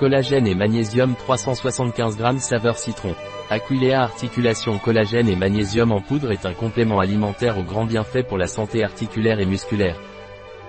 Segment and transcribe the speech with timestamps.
[0.00, 3.14] Collagène et magnésium 375 g saveur citron.
[3.50, 8.38] Aquilea articulation collagène et magnésium en poudre est un complément alimentaire au grand bienfait pour
[8.38, 10.00] la santé articulaire et musculaire.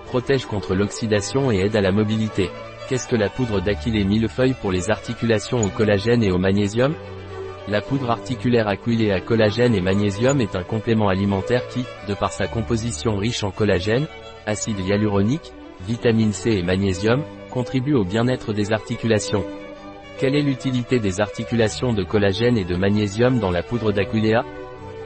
[0.07, 2.49] Protège contre l'oxydation et aide à la mobilité.
[2.89, 6.93] Qu'est-ce que la poudre d'Aquilée millefeuille pour les articulations au collagène et au magnésium?
[7.69, 12.47] La poudre articulaire Aquilea collagène et magnésium est un complément alimentaire qui, de par sa
[12.47, 14.07] composition riche en collagène,
[14.45, 15.53] acide hyaluronique,
[15.87, 19.43] vitamine C et magnésium, contribue au bien-être des articulations.
[20.17, 24.43] Quelle est l'utilité des articulations de collagène et de magnésium dans la poudre d'Aquilea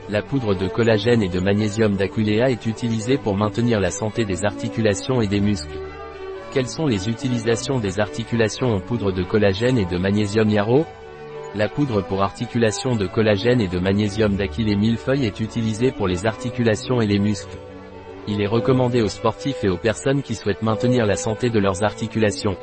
[0.10, 4.46] La poudre de collagène et de magnésium d'Aquilea est utilisée pour maintenir la santé des
[4.46, 5.80] articulations et des muscles.
[6.54, 10.86] Quelles sont les utilisations des articulations en poudre de collagène et de magnésium Yarrow
[11.54, 16.26] La poudre pour articulation de collagène et de magnésium d'Aquilée millefeuille est utilisée pour les
[16.26, 17.58] articulations et les muscles.
[18.28, 21.84] Il est recommandé aux sportifs et aux personnes qui souhaitent maintenir la santé de leurs
[21.84, 22.58] articulations.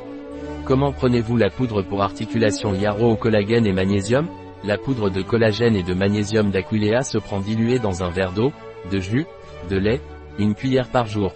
[0.65, 4.27] Comment prenez-vous la poudre pour articulation Yarrow au collagène et magnésium?
[4.65, 8.51] La poudre de collagène et de magnésium d'Aquilea se prend diluée dans un verre d'eau,
[8.91, 9.25] de jus,
[9.69, 10.01] de lait,
[10.37, 11.33] une cuillère par jour.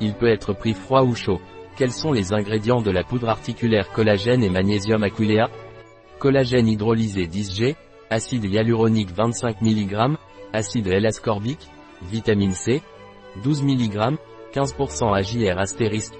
[0.00, 1.40] Il peut être pris froid ou chaud.
[1.76, 5.48] Quels sont les ingrédients de la poudre articulaire collagène et magnésium Aquilea
[6.18, 7.74] Collagène hydrolysé 10G,
[8.10, 10.16] acide hyaluronique 25 mg,
[10.52, 11.68] acide L-ascorbique,
[12.02, 12.82] vitamine C,
[13.42, 14.16] 12 mg,
[14.54, 16.14] 15% AJR astérisque,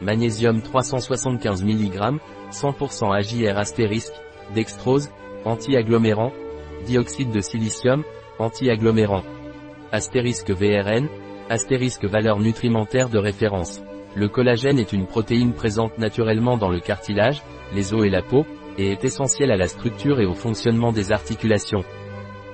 [0.00, 2.18] magnésium 375 mg,
[2.50, 4.14] 100% AJR astérisque,
[4.54, 5.10] dextrose,
[5.44, 6.32] anti-agglomérant,
[6.86, 8.02] dioxyde de silicium,
[8.38, 9.22] anti-agglomérant.
[9.92, 11.08] Astérisque VRN,
[11.48, 13.82] astérisque valeur nutrimentaire de référence.
[14.14, 17.42] Le collagène est une protéine présente naturellement dans le cartilage,
[17.74, 18.44] les os et la peau,
[18.78, 21.84] et est essentielle à la structure et au fonctionnement des articulations.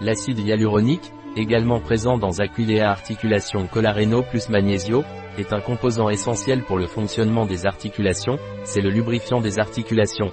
[0.00, 5.04] L'acide hyaluronique, également présent dans Aquilea articulation Colareno plus magnesio,
[5.38, 10.30] est un composant essentiel pour le fonctionnement des articulations, c'est le lubrifiant des articulations.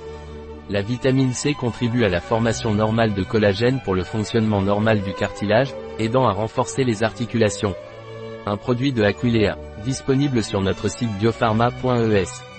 [0.70, 5.14] La vitamine C contribue à la formation normale de collagène pour le fonctionnement normal du
[5.14, 7.76] cartilage, aidant à renforcer les articulations.
[8.48, 12.55] Un produit de Aquilea, disponible sur notre site biopharma.es.